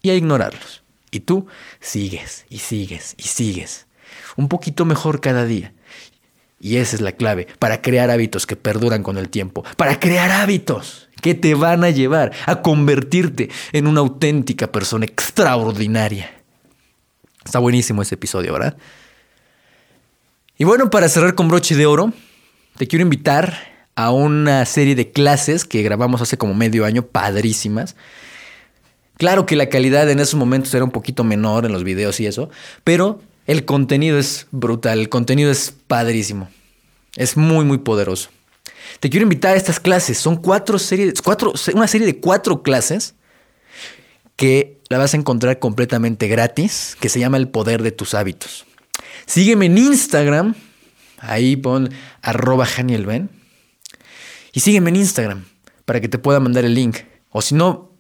y 0.03 0.11
a 0.11 0.17
ignorarlos. 0.17 0.83
Y 1.13 1.21
tú 1.21 1.47
sigues 1.79 2.47
y 2.49 2.59
sigues 2.59 3.15
y 3.17 3.23
sigues. 3.23 3.87
Un 4.35 4.49
poquito 4.49 4.85
mejor 4.85 5.21
cada 5.21 5.45
día. 5.45 5.73
Y 6.59 6.79
esa 6.79 6.97
es 6.97 7.01
la 7.01 7.13
clave 7.13 7.47
para 7.61 7.81
crear 7.81 8.11
hábitos 8.11 8.45
que 8.45 8.57
perduran 8.57 9.05
con 9.05 9.19
el 9.19 9.29
tiempo, 9.29 9.63
para 9.77 10.01
crear 10.01 10.33
hábitos 10.33 11.11
que 11.21 11.37
te 11.37 11.55
van 11.55 11.85
a 11.85 11.91
llevar 11.91 12.33
a 12.47 12.61
convertirte 12.61 13.51
en 13.71 13.87
una 13.87 14.01
auténtica 14.01 14.73
persona 14.73 15.05
extraordinaria. 15.05 16.43
Está 17.45 17.61
buenísimo 17.61 18.03
ese 18.03 18.17
episodio, 18.17 18.53
¿verdad? 18.53 18.77
Y 20.63 20.65
bueno, 20.65 20.91
para 20.91 21.09
cerrar 21.09 21.35
con 21.35 21.49
broche 21.49 21.75
de 21.75 21.87
oro, 21.87 22.13
te 22.77 22.87
quiero 22.87 23.03
invitar 23.03 23.89
a 23.97 24.13
una 24.13 24.65
serie 24.65 24.95
de 24.95 25.11
clases 25.11 25.65
que 25.65 25.83
grabamos 25.83 26.23
hace 26.23 26.39
como 26.39 26.55
medio 26.55 26.85
año, 26.85 27.05
padrísimas. 27.05 27.97
Claro 29.17 29.45
que 29.45 29.57
la 29.57 29.69
calidad 29.69 30.09
en 30.09 30.21
esos 30.21 30.37
momentos 30.37 30.73
era 30.73 30.85
un 30.85 30.93
poquito 30.93 31.25
menor 31.25 31.67
en 31.67 31.73
los 31.73 31.83
videos 31.83 32.21
y 32.21 32.27
eso, 32.27 32.49
pero 32.85 33.21
el 33.49 33.65
contenido 33.65 34.21
es 34.21 34.47
brutal, 34.53 35.01
el 35.01 35.09
contenido 35.09 35.51
es 35.51 35.75
padrísimo. 35.89 36.49
Es 37.17 37.37
muy, 37.37 37.65
muy 37.65 37.79
poderoso. 37.79 38.31
Te 39.01 39.11
quiero 39.11 39.25
invitar 39.25 39.55
a 39.55 39.57
estas 39.57 39.81
clases. 39.81 40.17
Son 40.19 40.37
cuatro 40.37 40.79
series, 40.79 41.21
cuatro, 41.23 41.55
una 41.75 41.89
serie 41.89 42.07
de 42.07 42.21
cuatro 42.21 42.63
clases 42.63 43.17
que 44.37 44.81
la 44.91 44.99
vas 44.99 45.13
a 45.15 45.17
encontrar 45.17 45.59
completamente 45.59 46.29
gratis, 46.29 46.97
que 47.01 47.09
se 47.09 47.19
llama 47.19 47.37
El 47.39 47.49
Poder 47.49 47.83
de 47.83 47.91
tus 47.91 48.15
Hábitos. 48.15 48.65
Sígueme 49.27 49.67
en 49.67 49.79
Instagram, 49.79 50.55
ahí 51.19 51.57
pon 51.57 51.91
arroba. 52.21 52.67
Y 54.53 54.61
sígueme 54.61 54.91
en 54.91 54.97
Instagram 54.97 55.45
para 55.85 56.01
que 56.01 56.09
te 56.09 56.19
pueda 56.19 56.41
mandar 56.41 56.65
el 56.65 56.75
link. 56.75 56.99
O 57.31 57.41
si 57.43 57.55
no, 57.55 57.93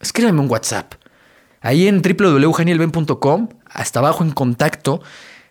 escríbeme 0.00 0.40
un 0.40 0.50
WhatsApp. 0.50 0.94
Ahí 1.60 1.88
en 1.88 2.00
www.janielben.com, 2.00 3.48
hasta 3.66 3.98
abajo 3.98 4.24
en 4.24 4.30
contacto, 4.30 5.02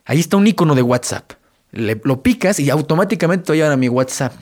ahí 0.05 0.19
está 0.19 0.37
un 0.37 0.47
icono 0.47 0.73
de 0.73 0.81
WhatsApp. 0.81 1.33
Lo 1.71 2.23
picas 2.23 2.59
y 2.59 2.69
automáticamente 2.69 3.45
te 3.45 3.51
va 3.51 3.53
a 3.53 3.57
llevar 3.57 3.71
a 3.73 3.77
mi 3.77 3.89
WhatsApp. 3.89 4.33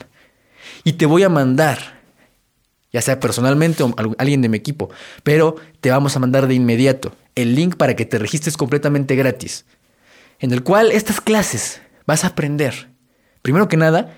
Y 0.84 0.94
te 0.94 1.04
voy 1.04 1.24
a 1.24 1.28
mandar, 1.28 2.00
ya 2.92 3.02
sea 3.02 3.20
personalmente 3.20 3.82
o 3.82 3.94
alguien 4.16 4.40
de 4.40 4.48
mi 4.48 4.56
equipo, 4.56 4.88
pero 5.22 5.56
te 5.80 5.90
vamos 5.90 6.16
a 6.16 6.20
mandar 6.20 6.46
de 6.46 6.54
inmediato 6.54 7.14
el 7.34 7.54
link 7.54 7.76
para 7.76 7.96
que 7.96 8.06
te 8.06 8.18
registres 8.18 8.56
completamente 8.56 9.14
gratis. 9.14 9.66
En 10.38 10.52
el 10.52 10.62
cual 10.62 10.92
estas 10.92 11.20
clases 11.20 11.80
vas 12.06 12.24
a 12.24 12.28
aprender, 12.28 12.90
primero 13.42 13.68
que 13.68 13.76
nada, 13.76 14.14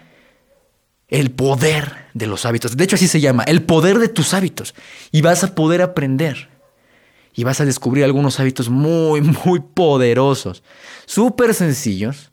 el 1.08 1.30
poder 1.30 2.06
de 2.14 2.26
los 2.26 2.46
hábitos. 2.46 2.76
De 2.76 2.84
hecho, 2.84 2.96
así 2.96 3.08
se 3.08 3.20
llama, 3.20 3.42
el 3.44 3.62
poder 3.62 3.98
de 3.98 4.08
tus 4.08 4.32
hábitos. 4.32 4.74
Y 5.10 5.22
vas 5.22 5.42
a 5.44 5.54
poder 5.54 5.82
aprender. 5.82 6.48
Y 7.34 7.44
vas 7.44 7.60
a 7.60 7.64
descubrir 7.64 8.04
algunos 8.04 8.38
hábitos 8.40 8.68
muy, 8.68 9.20
muy 9.44 9.60
poderosos. 9.60 10.62
Súper 11.06 11.54
sencillos, 11.54 12.32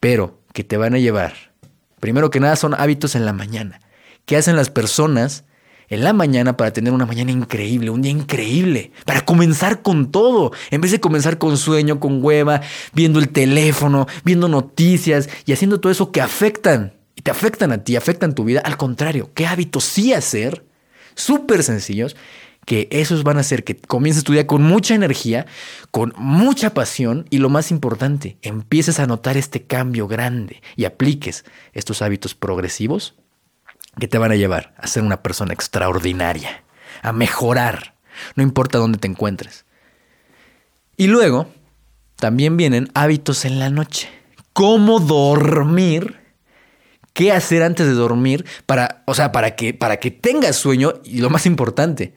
pero 0.00 0.40
que 0.52 0.64
te 0.64 0.76
van 0.76 0.94
a 0.94 0.98
llevar. 0.98 1.52
Primero 2.00 2.30
que 2.30 2.40
nada 2.40 2.56
son 2.56 2.74
hábitos 2.74 3.14
en 3.14 3.24
la 3.24 3.32
mañana. 3.32 3.80
¿Qué 4.24 4.36
hacen 4.36 4.56
las 4.56 4.70
personas 4.70 5.44
en 5.92 6.02
la 6.02 6.14
mañana 6.14 6.56
para 6.56 6.72
tener 6.72 6.90
una 6.94 7.04
mañana 7.04 7.32
increíble, 7.32 7.90
un 7.90 8.00
día 8.00 8.12
increíble? 8.12 8.92
Para 9.04 9.26
comenzar 9.26 9.82
con 9.82 10.10
todo. 10.10 10.50
En 10.70 10.80
vez 10.80 10.90
de 10.90 11.00
comenzar 11.00 11.36
con 11.36 11.58
sueño, 11.58 12.00
con 12.00 12.24
hueva, 12.24 12.62
viendo 12.94 13.18
el 13.18 13.28
teléfono, 13.28 14.06
viendo 14.24 14.48
noticias 14.48 15.28
y 15.44 15.52
haciendo 15.52 15.80
todo 15.80 15.92
eso 15.92 16.10
que 16.10 16.22
afectan. 16.22 16.94
Y 17.14 17.20
te 17.20 17.30
afectan 17.30 17.72
a 17.72 17.84
ti, 17.84 17.96
afectan 17.96 18.34
tu 18.34 18.44
vida. 18.44 18.60
Al 18.64 18.78
contrario, 18.78 19.32
¿qué 19.34 19.46
hábitos 19.46 19.84
sí 19.84 20.14
hacer? 20.14 20.64
Súper 21.14 21.62
sencillos 21.62 22.16
que 22.64 22.88
esos 22.90 23.22
van 23.22 23.36
a 23.36 23.40
hacer 23.40 23.62
que 23.62 23.76
comiences 23.76 24.24
tu 24.24 24.32
día 24.32 24.46
con 24.46 24.62
mucha 24.62 24.94
energía, 24.94 25.44
con 25.90 26.14
mucha 26.16 26.72
pasión 26.72 27.26
y 27.28 27.36
lo 27.36 27.50
más 27.50 27.70
importante, 27.70 28.38
empieces 28.40 28.98
a 28.98 29.06
notar 29.06 29.36
este 29.36 29.64
cambio 29.64 30.08
grande 30.08 30.62
y 30.74 30.86
apliques 30.86 31.44
estos 31.74 32.00
hábitos 32.00 32.34
progresivos 32.34 33.16
que 33.98 34.08
te 34.08 34.18
van 34.18 34.32
a 34.32 34.36
llevar 34.36 34.74
a 34.78 34.86
ser 34.86 35.02
una 35.02 35.22
persona 35.22 35.52
extraordinaria, 35.52 36.64
a 37.02 37.12
mejorar, 37.12 37.94
no 38.34 38.42
importa 38.42 38.78
dónde 38.78 38.98
te 38.98 39.08
encuentres. 39.08 39.64
Y 40.96 41.08
luego 41.08 41.48
también 42.16 42.56
vienen 42.56 42.90
hábitos 42.94 43.44
en 43.44 43.58
la 43.58 43.70
noche. 43.70 44.08
Cómo 44.52 45.00
dormir 45.00 46.22
qué 47.12 47.32
hacer 47.32 47.62
antes 47.62 47.86
de 47.86 47.92
dormir 47.92 48.44
para, 48.66 49.02
o 49.06 49.14
sea, 49.14 49.32
para 49.32 49.56
que, 49.56 49.74
para 49.74 49.98
que 49.98 50.10
tengas 50.10 50.56
sueño 50.56 50.94
y 51.04 51.18
lo 51.18 51.30
más 51.30 51.46
importante, 51.46 52.14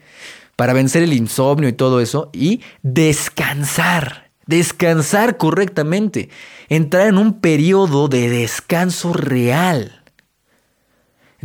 para 0.56 0.74
vencer 0.74 1.04
el 1.04 1.14
insomnio 1.14 1.70
y 1.70 1.74
todo 1.74 2.00
eso 2.00 2.30
y 2.34 2.62
descansar, 2.82 4.32
descansar 4.46 5.38
correctamente, 5.38 6.30
entrar 6.70 7.08
en 7.08 7.18
un 7.18 7.42
periodo 7.42 8.08
de 8.08 8.30
descanso 8.30 9.12
real. 9.14 10.05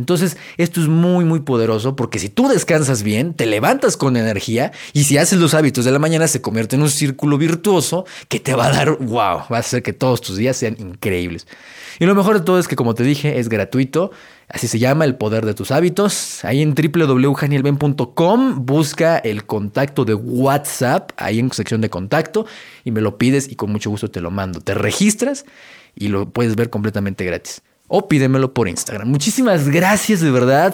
Entonces, 0.01 0.35
esto 0.57 0.81
es 0.81 0.87
muy, 0.87 1.25
muy 1.25 1.41
poderoso 1.41 1.95
porque 1.95 2.17
si 2.17 2.27
tú 2.27 2.47
descansas 2.47 3.03
bien, 3.03 3.35
te 3.35 3.45
levantas 3.45 3.97
con 3.97 4.17
energía 4.17 4.71
y 4.93 5.03
si 5.03 5.19
haces 5.19 5.37
los 5.37 5.53
hábitos 5.53 5.85
de 5.85 5.91
la 5.91 5.99
mañana 5.99 6.27
se 6.27 6.41
convierte 6.41 6.75
en 6.75 6.81
un 6.81 6.89
círculo 6.89 7.37
virtuoso 7.37 8.05
que 8.27 8.39
te 8.39 8.55
va 8.55 8.65
a 8.65 8.71
dar, 8.71 8.97
wow, 8.97 9.43
va 9.51 9.57
a 9.57 9.59
hacer 9.59 9.83
que 9.83 9.93
todos 9.93 10.19
tus 10.21 10.37
días 10.37 10.57
sean 10.57 10.75
increíbles. 10.79 11.45
Y 11.99 12.05
lo 12.07 12.15
mejor 12.15 12.39
de 12.39 12.43
todo 12.43 12.57
es 12.57 12.67
que, 12.67 12.75
como 12.75 12.95
te 12.95 13.03
dije, 13.03 13.37
es 13.37 13.47
gratuito. 13.47 14.09
Así 14.49 14.67
se 14.67 14.79
llama 14.79 15.05
el 15.05 15.17
poder 15.17 15.45
de 15.45 15.53
tus 15.53 15.69
hábitos. 15.69 16.43
Ahí 16.43 16.63
en 16.63 16.73
www.janielben.com 16.73 18.65
busca 18.65 19.19
el 19.19 19.45
contacto 19.45 20.03
de 20.03 20.15
WhatsApp, 20.15 21.11
ahí 21.17 21.37
en 21.37 21.51
sección 21.51 21.79
de 21.79 21.91
contacto, 21.91 22.47
y 22.83 22.89
me 22.89 23.01
lo 23.01 23.19
pides 23.19 23.47
y 23.51 23.55
con 23.55 23.71
mucho 23.71 23.91
gusto 23.91 24.09
te 24.09 24.19
lo 24.19 24.31
mando. 24.31 24.61
Te 24.61 24.73
registras 24.73 25.45
y 25.95 26.07
lo 26.07 26.27
puedes 26.27 26.55
ver 26.55 26.71
completamente 26.71 27.23
gratis 27.23 27.61
o 27.93 28.07
pídemelo 28.07 28.53
por 28.53 28.69
Instagram. 28.69 29.09
Muchísimas 29.09 29.67
gracias 29.67 30.21
de 30.21 30.31
verdad. 30.31 30.73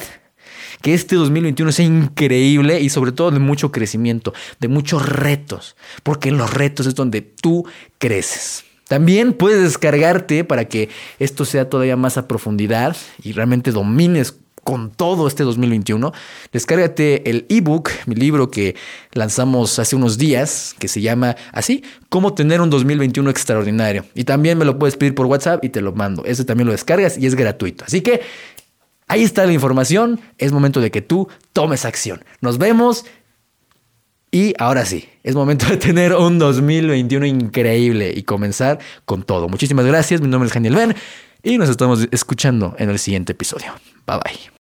Que 0.81 0.93
este 0.93 1.15
2021 1.15 1.71
sea 1.71 1.85
increíble 1.87 2.79
y 2.79 2.89
sobre 2.89 3.11
todo 3.11 3.31
de 3.31 3.39
mucho 3.39 3.71
crecimiento, 3.71 4.35
de 4.59 4.67
muchos 4.67 5.09
retos, 5.09 5.75
porque 6.03 6.29
en 6.29 6.37
los 6.37 6.53
retos 6.53 6.85
es 6.85 6.93
donde 6.93 7.21
tú 7.21 7.65
creces. 7.97 8.63
También 8.87 9.33
puedes 9.33 9.63
descargarte 9.63 10.43
para 10.43 10.65
que 10.65 10.89
esto 11.17 11.45
sea 11.45 11.67
todavía 11.67 11.97
más 11.97 12.19
a 12.19 12.27
profundidad 12.27 12.95
y 13.23 13.31
realmente 13.31 13.71
domines 13.71 14.35
con 14.67 14.91
todo 14.91 15.29
este 15.29 15.45
2021, 15.45 16.11
descárgate 16.51 17.29
el 17.29 17.45
ebook, 17.47 17.89
mi 18.05 18.15
libro 18.15 18.51
que 18.51 18.75
lanzamos 19.13 19.79
hace 19.79 19.95
unos 19.95 20.17
días, 20.17 20.75
que 20.77 20.89
se 20.89 20.99
llama 20.99 21.37
así, 21.53 21.85
Cómo 22.09 22.33
tener 22.33 22.59
un 22.59 22.69
2021 22.69 23.29
extraordinario. 23.29 24.03
Y 24.13 24.25
también 24.25 24.57
me 24.57 24.65
lo 24.65 24.77
puedes 24.77 24.97
pedir 24.97 25.15
por 25.15 25.27
WhatsApp 25.27 25.63
y 25.63 25.69
te 25.69 25.79
lo 25.79 25.93
mando. 25.93 26.25
Ese 26.25 26.43
también 26.43 26.65
lo 26.67 26.73
descargas 26.73 27.17
y 27.17 27.25
es 27.25 27.35
gratuito. 27.35 27.85
Así 27.85 28.01
que 28.01 28.19
ahí 29.07 29.23
está 29.23 29.45
la 29.45 29.53
información. 29.53 30.19
Es 30.37 30.51
momento 30.51 30.81
de 30.81 30.91
que 30.91 31.01
tú 31.01 31.29
tomes 31.53 31.85
acción. 31.85 32.25
Nos 32.41 32.57
vemos. 32.57 33.05
Y 34.31 34.53
ahora 34.59 34.83
sí, 34.83 35.07
es 35.23 35.33
momento 35.33 35.65
de 35.67 35.77
tener 35.77 36.13
un 36.13 36.39
2021 36.39 37.25
increíble 37.25 38.11
y 38.13 38.23
comenzar 38.23 38.79
con 39.05 39.23
todo. 39.23 39.47
Muchísimas 39.47 39.85
gracias. 39.85 40.19
Mi 40.19 40.27
nombre 40.27 40.49
es 40.49 40.53
Daniel 40.53 40.75
Ben 40.75 40.95
y 41.41 41.57
nos 41.57 41.69
estamos 41.69 42.05
escuchando 42.11 42.75
en 42.77 42.89
el 42.89 42.99
siguiente 42.99 43.31
episodio. 43.31 43.73
Bye 44.07 44.19
bye. 44.23 44.56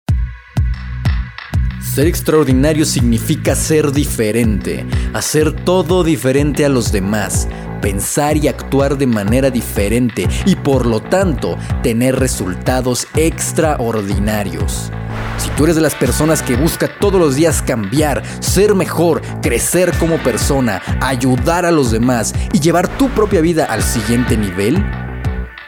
Ser 1.94 2.08
extraordinario 2.08 2.84
significa 2.86 3.54
ser 3.54 3.92
diferente, 3.92 4.84
hacer 5.12 5.52
todo 5.52 6.02
diferente 6.02 6.64
a 6.64 6.68
los 6.68 6.90
demás, 6.90 7.46
pensar 7.80 8.36
y 8.36 8.48
actuar 8.48 8.98
de 8.98 9.06
manera 9.06 9.48
diferente 9.48 10.26
y 10.44 10.56
por 10.56 10.86
lo 10.86 10.98
tanto 10.98 11.56
tener 11.84 12.18
resultados 12.18 13.06
extraordinarios. 13.14 14.90
Si 15.38 15.50
tú 15.50 15.62
eres 15.62 15.76
de 15.76 15.82
las 15.82 15.94
personas 15.94 16.42
que 16.42 16.56
busca 16.56 16.88
todos 16.98 17.20
los 17.20 17.36
días 17.36 17.62
cambiar, 17.62 18.24
ser 18.40 18.74
mejor, 18.74 19.22
crecer 19.40 19.96
como 19.96 20.18
persona, 20.18 20.82
ayudar 21.00 21.64
a 21.64 21.70
los 21.70 21.92
demás 21.92 22.34
y 22.52 22.58
llevar 22.58 22.88
tu 22.98 23.08
propia 23.10 23.40
vida 23.40 23.66
al 23.66 23.84
siguiente 23.84 24.36
nivel, 24.36 24.84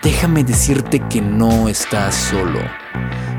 déjame 0.02 0.42
decirte 0.42 0.98
que 1.08 1.20
no 1.20 1.68
estás 1.68 2.16
solo. 2.16 2.58